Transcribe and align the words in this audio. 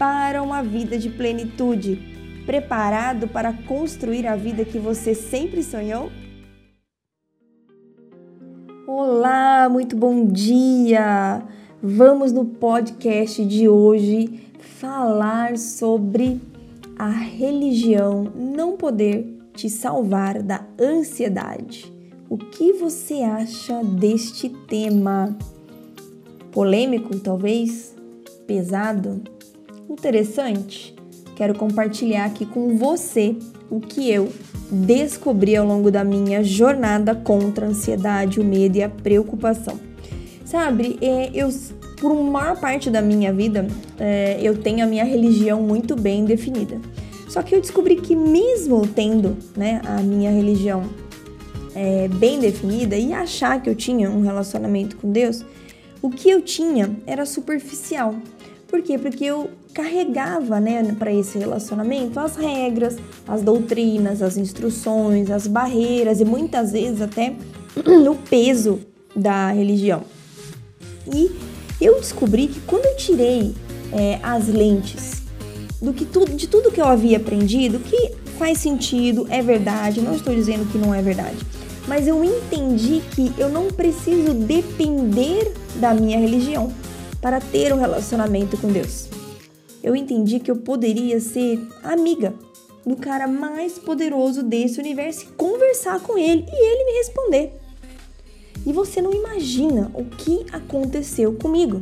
para 0.00 0.42
uma 0.42 0.62
vida 0.62 0.96
de 0.96 1.10
plenitude, 1.10 2.00
preparado 2.46 3.28
para 3.28 3.52
construir 3.52 4.26
a 4.26 4.34
vida 4.34 4.64
que 4.64 4.78
você 4.78 5.14
sempre 5.14 5.62
sonhou? 5.62 6.10
Olá, 8.86 9.68
muito 9.68 9.94
bom 9.94 10.24
dia! 10.24 11.42
Vamos 11.82 12.32
no 12.32 12.46
podcast 12.46 13.44
de 13.44 13.68
hoje 13.68 14.40
falar 14.58 15.58
sobre 15.58 16.40
a 16.98 17.10
religião 17.10 18.32
não 18.34 18.78
poder 18.78 19.26
te 19.52 19.68
salvar 19.68 20.42
da 20.42 20.64
ansiedade. 20.80 21.92
O 22.26 22.38
que 22.38 22.72
você 22.72 23.16
acha 23.16 23.84
deste 23.84 24.48
tema? 24.48 25.36
Polêmico, 26.50 27.20
talvez? 27.20 27.94
Pesado? 28.46 29.39
Interessante? 29.92 30.94
Quero 31.36 31.54
compartilhar 31.54 32.26
aqui 32.26 32.44
com 32.44 32.76
você 32.76 33.36
o 33.70 33.80
que 33.80 34.10
eu 34.10 34.30
descobri 34.70 35.56
ao 35.56 35.66
longo 35.66 35.90
da 35.90 36.04
minha 36.04 36.44
jornada 36.44 37.14
contra 37.14 37.66
a 37.66 37.68
ansiedade, 37.68 38.40
o 38.40 38.44
medo 38.44 38.76
e 38.76 38.82
a 38.82 38.88
preocupação. 38.88 39.78
Sabe, 40.44 40.98
é, 41.00 41.30
eu 41.32 41.48
por 42.00 42.14
maior 42.14 42.58
parte 42.58 42.90
da 42.90 43.02
minha 43.02 43.32
vida 43.32 43.66
é, 43.98 44.38
eu 44.42 44.56
tenho 44.56 44.82
a 44.82 44.86
minha 44.86 45.04
religião 45.04 45.62
muito 45.62 45.94
bem 45.94 46.24
definida. 46.24 46.80
Só 47.28 47.42
que 47.42 47.54
eu 47.54 47.60
descobri 47.60 47.96
que 47.96 48.16
mesmo 48.16 48.86
tendo 48.86 49.36
né, 49.56 49.80
a 49.84 50.00
minha 50.00 50.30
religião 50.30 50.82
é, 51.74 52.08
bem 52.08 52.40
definida 52.40 52.96
e 52.96 53.12
achar 53.12 53.62
que 53.62 53.70
eu 53.70 53.74
tinha 53.74 54.10
um 54.10 54.22
relacionamento 54.22 54.96
com 54.96 55.12
Deus, 55.12 55.44
o 56.02 56.10
que 56.10 56.28
eu 56.28 56.40
tinha 56.42 56.96
era 57.06 57.24
superficial. 57.24 58.16
Por 58.66 58.82
quê? 58.82 58.98
Porque 58.98 59.24
eu 59.24 59.50
carregava, 59.72 60.60
né, 60.60 60.94
para 60.98 61.12
esse 61.12 61.38
relacionamento 61.38 62.18
as 62.18 62.36
regras, 62.36 62.96
as 63.26 63.42
doutrinas, 63.42 64.22
as 64.22 64.36
instruções, 64.36 65.30
as 65.30 65.46
barreiras 65.46 66.20
e 66.20 66.24
muitas 66.24 66.72
vezes 66.72 67.00
até 67.00 67.34
o 68.08 68.14
peso 68.28 68.80
da 69.14 69.50
religião. 69.50 70.02
E 71.12 71.30
eu 71.80 71.98
descobri 72.00 72.48
que 72.48 72.60
quando 72.60 72.84
eu 72.84 72.96
tirei 72.96 73.54
é, 73.92 74.18
as 74.22 74.48
lentes 74.48 75.22
do 75.80 75.92
que 75.92 76.04
tudo, 76.04 76.32
de 76.32 76.46
tudo 76.46 76.70
que 76.70 76.80
eu 76.80 76.86
havia 76.86 77.16
aprendido, 77.16 77.78
que 77.78 78.12
faz 78.38 78.58
sentido, 78.58 79.26
é 79.30 79.42
verdade, 79.42 80.00
não 80.00 80.14
estou 80.14 80.34
dizendo 80.34 80.70
que 80.70 80.78
não 80.78 80.94
é 80.94 81.00
verdade, 81.00 81.38
mas 81.88 82.06
eu 82.06 82.22
entendi 82.22 83.02
que 83.14 83.32
eu 83.38 83.48
não 83.48 83.68
preciso 83.68 84.34
depender 84.34 85.52
da 85.76 85.94
minha 85.94 86.18
religião 86.18 86.72
para 87.20 87.40
ter 87.40 87.72
um 87.72 87.78
relacionamento 87.78 88.56
com 88.56 88.68
Deus. 88.68 89.08
Eu 89.82 89.96
entendi 89.96 90.40
que 90.40 90.50
eu 90.50 90.56
poderia 90.56 91.20
ser 91.20 91.60
amiga 91.82 92.34
do 92.86 92.96
cara 92.96 93.26
mais 93.26 93.78
poderoso 93.78 94.42
desse 94.42 94.80
universo 94.80 95.24
e 95.24 95.32
conversar 95.36 96.00
com 96.00 96.18
ele 96.18 96.44
e 96.48 96.72
ele 96.72 96.84
me 96.84 96.98
responder. 96.98 97.52
E 98.66 98.72
você 98.72 99.00
não 99.00 99.12
imagina 99.12 99.90
o 99.94 100.04
que 100.04 100.44
aconteceu 100.52 101.32
comigo. 101.34 101.80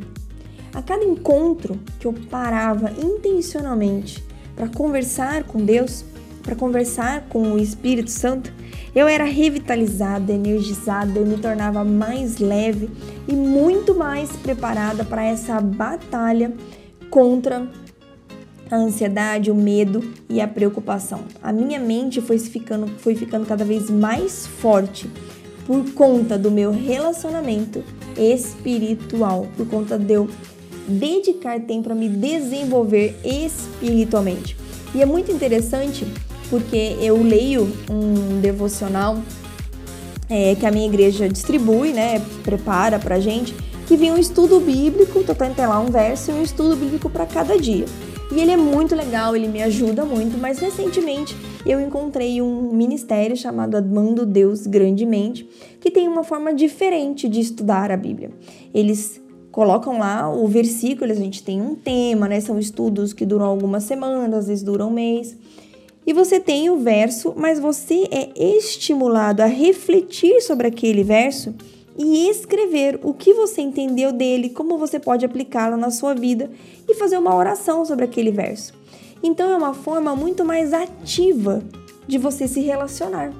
A 0.72 0.82
cada 0.82 1.04
encontro 1.04 1.78
que 1.98 2.06
eu 2.06 2.14
parava 2.30 2.92
intencionalmente 2.92 4.22
para 4.54 4.68
conversar 4.68 5.44
com 5.44 5.64
Deus, 5.64 6.04
para 6.42 6.54
conversar 6.54 7.22
com 7.28 7.52
o 7.52 7.58
Espírito 7.58 8.10
Santo, 8.10 8.52
eu 8.94 9.08
era 9.08 9.24
revitalizada, 9.24 10.32
energizada, 10.32 11.18
eu 11.18 11.26
me 11.26 11.38
tornava 11.38 11.84
mais 11.84 12.38
leve 12.38 12.88
e 13.26 13.32
muito 13.32 13.94
mais 13.94 14.30
preparada 14.36 15.04
para 15.04 15.24
essa 15.24 15.60
batalha 15.60 16.52
contra 17.10 17.68
a 18.70 18.76
ansiedade, 18.76 19.50
o 19.50 19.54
medo 19.54 20.12
e 20.28 20.40
a 20.40 20.48
preocupação. 20.48 21.20
A 21.42 21.52
minha 21.52 21.78
mente 21.78 22.20
foi 22.20 22.38
ficando, 22.38 22.86
foi 22.98 23.14
ficando 23.14 23.46
cada 23.46 23.64
vez 23.64 23.90
mais 23.90 24.46
forte 24.46 25.10
por 25.66 25.92
conta 25.92 26.38
do 26.38 26.50
meu 26.50 26.70
relacionamento 26.70 27.82
espiritual, 28.16 29.46
por 29.56 29.66
conta 29.68 29.98
de 29.98 30.14
eu 30.14 30.28
dedicar 30.88 31.60
tempo 31.60 31.84
para 31.84 31.94
me 31.94 32.08
desenvolver 32.08 33.14
espiritualmente. 33.22 34.56
E 34.94 35.02
é 35.02 35.06
muito 35.06 35.30
interessante 35.30 36.06
porque 36.48 36.96
eu 37.00 37.22
leio 37.22 37.70
um 37.90 38.40
devocional 38.40 39.18
é, 40.30 40.54
que 40.54 40.66
a 40.66 40.70
minha 40.70 40.86
igreja 40.86 41.28
distribui, 41.28 41.92
né, 41.92 42.22
prepara 42.42 42.98
pra 42.98 43.20
gente, 43.20 43.54
que 43.86 43.96
vem 43.96 44.12
um 44.12 44.18
estudo 44.18 44.60
bíblico, 44.60 45.22
tô 45.24 45.34
tendo 45.34 45.56
lá 45.58 45.80
um 45.80 45.90
verso 45.90 46.30
e 46.30 46.34
um 46.34 46.42
estudo 46.42 46.76
bíblico 46.76 47.08
para 47.08 47.26
cada 47.26 47.58
dia. 47.58 47.86
E 48.30 48.40
ele 48.40 48.50
é 48.50 48.56
muito 48.58 48.94
legal, 48.94 49.34
ele 49.34 49.48
me 49.48 49.62
ajuda 49.62 50.04
muito, 50.04 50.36
mas 50.36 50.58
recentemente 50.58 51.34
eu 51.64 51.80
encontrei 51.80 52.42
um 52.42 52.72
ministério 52.72 53.34
chamado 53.34 53.74
Amando 53.76 54.26
Deus 54.26 54.66
Grandemente, 54.66 55.48
que 55.80 55.90
tem 55.90 56.06
uma 56.06 56.22
forma 56.22 56.52
diferente 56.52 57.26
de 57.26 57.40
estudar 57.40 57.90
a 57.90 57.96
Bíblia. 57.96 58.30
Eles 58.74 59.18
colocam 59.50 59.98
lá 59.98 60.30
o 60.30 60.46
versículo, 60.46 61.10
a 61.10 61.14
gente 61.14 61.42
tem 61.42 61.62
um 61.62 61.74
tema, 61.74 62.28
né? 62.28 62.38
São 62.40 62.58
estudos 62.58 63.14
que 63.14 63.24
duram 63.24 63.46
algumas 63.46 63.84
semanas, 63.84 64.40
às 64.40 64.46
vezes 64.48 64.62
duram 64.62 64.88
um 64.88 64.92
mês. 64.92 65.34
E 66.06 66.12
você 66.12 66.38
tem 66.38 66.68
o 66.68 66.78
verso, 66.78 67.34
mas 67.34 67.58
você 67.58 68.06
é 68.10 68.30
estimulado 68.36 69.42
a 69.42 69.46
refletir 69.46 70.40
sobre 70.42 70.66
aquele 70.66 71.02
verso 71.02 71.54
e 71.98 72.28
escrever 72.28 73.00
o 73.02 73.12
que 73.12 73.34
você 73.34 73.60
entendeu 73.60 74.12
dele, 74.12 74.50
como 74.50 74.78
você 74.78 75.00
pode 75.00 75.24
aplicá-lo 75.24 75.76
na 75.76 75.90
sua 75.90 76.14
vida 76.14 76.50
e 76.88 76.94
fazer 76.94 77.18
uma 77.18 77.34
oração 77.34 77.84
sobre 77.84 78.04
aquele 78.04 78.30
verso. 78.30 78.72
Então 79.22 79.50
é 79.50 79.56
uma 79.56 79.74
forma 79.74 80.14
muito 80.14 80.44
mais 80.44 80.72
ativa 80.72 81.60
de 82.06 82.16
você 82.16 82.46
se 82.46 82.60
relacionar 82.60 83.32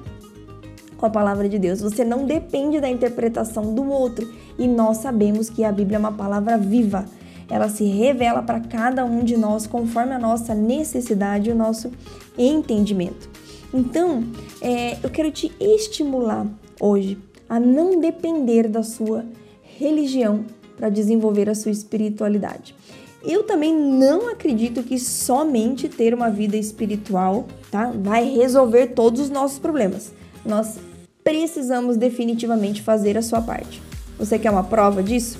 com 0.97 1.05
a 1.05 1.09
palavra 1.09 1.47
de 1.47 1.57
Deus. 1.57 1.79
Você 1.79 2.03
não 2.03 2.25
depende 2.25 2.81
da 2.81 2.89
interpretação 2.89 3.73
do 3.73 3.89
outro 3.89 4.29
e 4.57 4.67
nós 4.67 4.97
sabemos 4.97 5.49
que 5.49 5.63
a 5.63 5.71
Bíblia 5.71 5.95
é 5.95 5.99
uma 5.99 6.11
palavra 6.11 6.57
viva 6.57 7.05
ela 7.49 7.67
se 7.67 7.83
revela 7.85 8.43
para 8.43 8.59
cada 8.59 9.03
um 9.03 9.23
de 9.23 9.35
nós 9.35 9.65
conforme 9.65 10.13
a 10.13 10.19
nossa 10.19 10.53
necessidade 10.53 11.49
e 11.49 11.53
o 11.53 11.55
nosso 11.55 11.91
entendimento. 12.37 13.29
Então, 13.73 14.23
é, 14.61 14.97
eu 15.03 15.09
quero 15.09 15.31
te 15.31 15.51
estimular 15.59 16.45
hoje 16.79 17.17
a 17.49 17.59
não 17.59 17.99
depender 17.99 18.67
da 18.67 18.83
sua 18.83 19.25
religião 19.63 20.45
para 20.77 20.89
desenvolver 20.89 21.49
a 21.49 21.55
sua 21.55 21.71
espiritualidade. 21.71 22.75
Eu 23.23 23.43
também 23.43 23.75
não 23.75 24.29
acredito 24.29 24.81
que 24.83 24.97
somente 24.97 25.89
ter 25.89 26.13
uma 26.13 26.29
vida 26.29 26.55
espiritual 26.55 27.47
tá, 27.69 27.91
vai 27.93 28.23
resolver 28.29 28.87
todos 28.87 29.19
os 29.19 29.29
nossos 29.29 29.59
problemas. 29.59 30.13
Nós 30.45 30.77
precisamos 31.23 31.97
definitivamente 31.97 32.81
fazer 32.81 33.17
a 33.17 33.21
sua 33.21 33.41
parte. 33.41 33.81
Você 34.17 34.39
quer 34.39 34.51
uma 34.51 34.63
prova 34.63 35.03
disso? 35.03 35.37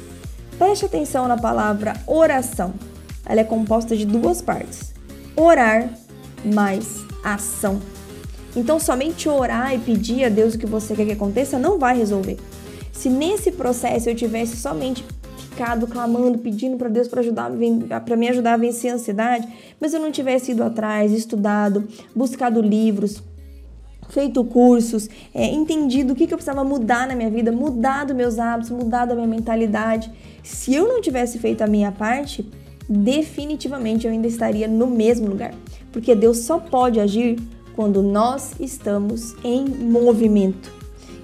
Preste 0.57 0.85
atenção 0.85 1.27
na 1.27 1.37
palavra 1.37 1.93
oração. 2.05 2.73
Ela 3.25 3.41
é 3.41 3.43
composta 3.45 3.95
de 3.95 4.05
duas 4.05 4.41
partes: 4.41 4.93
orar 5.35 5.93
mais 6.43 6.97
ação. 7.23 7.79
Então, 8.55 8.79
somente 8.79 9.29
orar 9.29 9.73
e 9.73 9.79
pedir 9.79 10.25
a 10.25 10.29
Deus 10.29 10.55
o 10.55 10.59
que 10.59 10.65
você 10.65 10.95
quer 10.95 11.05
que 11.05 11.11
aconteça 11.11 11.59
não 11.59 11.77
vai 11.77 11.97
resolver. 11.97 12.37
Se 12.91 13.09
nesse 13.09 13.51
processo 13.51 14.09
eu 14.09 14.15
tivesse 14.15 14.57
somente 14.57 15.05
ficado 15.37 15.87
clamando, 15.87 16.37
pedindo 16.37 16.77
para 16.77 16.89
Deus 16.89 17.07
para 17.07 17.19
ajudar, 17.19 17.51
para 18.05 18.15
me 18.15 18.29
ajudar 18.29 18.53
a 18.53 18.57
vencer 18.57 18.91
a 18.91 18.95
ansiedade, 18.95 19.47
mas 19.79 19.93
eu 19.93 19.99
não 19.99 20.11
tivesse 20.11 20.51
ido 20.51 20.63
atrás, 20.63 21.11
estudado, 21.11 21.87
buscado 22.15 22.61
livros, 22.61 23.21
feito 24.09 24.43
cursos, 24.43 25.09
é, 25.33 25.45
entendido 25.45 26.13
o 26.13 26.15
que, 26.15 26.25
que 26.27 26.33
eu 26.33 26.37
precisava 26.37 26.63
mudar 26.63 27.07
na 27.07 27.15
minha 27.15 27.29
vida, 27.29 27.51
mudado 27.51 28.15
meus 28.15 28.39
hábitos, 28.39 28.71
mudado 28.71 29.11
a 29.11 29.15
minha 29.15 29.27
mentalidade. 29.27 30.11
Se 30.43 30.73
eu 30.73 30.87
não 30.87 31.01
tivesse 31.01 31.37
feito 31.39 31.61
a 31.61 31.67
minha 31.67 31.91
parte, 31.91 32.49
definitivamente 32.87 34.07
eu 34.07 34.11
ainda 34.11 34.27
estaria 34.27 34.67
no 34.67 34.87
mesmo 34.87 35.27
lugar, 35.27 35.53
porque 35.91 36.15
Deus 36.15 36.39
só 36.39 36.57
pode 36.57 36.99
agir 36.99 37.37
quando 37.79 38.03
nós 38.03 38.55
estamos 38.59 39.37
em 39.41 39.63
movimento. 39.63 40.69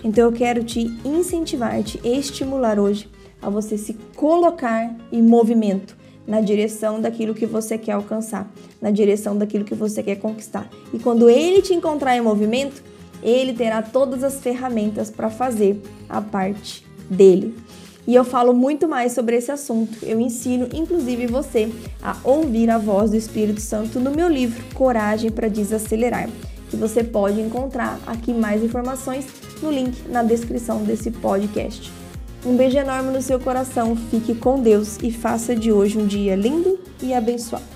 Então 0.01 0.23
eu 0.23 0.31
quero 0.31 0.63
te 0.63 0.89
incentivar, 1.03 1.83
te 1.83 1.99
estimular 2.01 2.79
hoje 2.79 3.09
a 3.41 3.49
você 3.49 3.77
se 3.77 3.93
colocar 4.15 4.95
em 5.11 5.21
movimento, 5.21 5.97
na 6.25 6.39
direção 6.39 7.01
daquilo 7.01 7.35
que 7.35 7.45
você 7.45 7.77
quer 7.77 7.91
alcançar, 7.91 8.49
na 8.81 8.89
direção 8.89 9.37
daquilo 9.37 9.65
que 9.65 9.75
você 9.75 10.01
quer 10.01 10.15
conquistar. 10.15 10.69
E 10.93 10.97
quando 10.97 11.29
ele 11.29 11.61
te 11.61 11.73
encontrar 11.73 12.15
em 12.15 12.21
movimento, 12.21 12.81
ele 13.21 13.51
terá 13.51 13.81
todas 13.81 14.23
as 14.23 14.39
ferramentas 14.39 15.09
para 15.09 15.29
fazer 15.29 15.81
a 16.07 16.21
parte 16.21 16.85
dele. 17.09 17.53
E 18.07 18.13
eu 18.13 18.23
falo 18.23 18.53
muito 18.53 18.87
mais 18.87 19.13
sobre 19.13 19.35
esse 19.35 19.51
assunto. 19.51 19.97
Eu 20.03 20.19
ensino, 20.19 20.67
inclusive, 20.73 21.25
você 21.25 21.71
a 22.01 22.15
ouvir 22.23 22.69
a 22.69 22.77
voz 22.77 23.11
do 23.11 23.17
Espírito 23.17 23.61
Santo 23.61 23.99
no 23.99 24.11
meu 24.11 24.29
livro 24.29 24.63
Coragem 24.75 25.31
para 25.31 25.47
Desacelerar, 25.47 26.29
que 26.69 26.77
você 26.77 27.03
pode 27.03 27.41
encontrar 27.41 27.99
aqui 28.05 28.33
mais 28.33 28.63
informações 28.63 29.25
no 29.61 29.71
link 29.71 30.07
na 30.07 30.21
descrição 30.21 30.83
desse 30.83 31.09
podcast. 31.09 31.91
Um 32.45 32.55
beijo 32.55 32.77
enorme 32.77 33.11
no 33.11 33.23
seu 33.23 33.39
coração, 33.39 33.95
fique 33.95 34.35
com 34.35 34.61
Deus 34.61 34.97
e 35.01 35.11
faça 35.11 35.55
de 35.55 35.71
hoje 35.71 35.97
um 35.97 36.05
dia 36.05 36.35
lindo 36.35 36.79
e 37.01 37.11
abençoado. 37.11 37.74